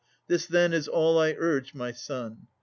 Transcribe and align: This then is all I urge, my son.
This 0.27 0.47
then 0.47 0.73
is 0.73 0.87
all 0.87 1.19
I 1.19 1.35
urge, 1.37 1.75
my 1.75 1.91
son. 1.91 2.47